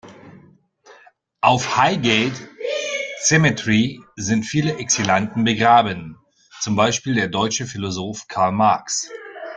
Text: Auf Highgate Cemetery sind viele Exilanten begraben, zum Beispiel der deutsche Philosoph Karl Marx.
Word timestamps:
Auf 1.41 1.77
Highgate 1.77 2.33
Cemetery 3.19 3.99
sind 4.15 4.47
viele 4.47 4.79
Exilanten 4.79 5.43
begraben, 5.43 6.17
zum 6.59 6.75
Beispiel 6.75 7.13
der 7.13 7.27
deutsche 7.27 7.67
Philosoph 7.67 8.27
Karl 8.27 8.51
Marx. 8.51 9.07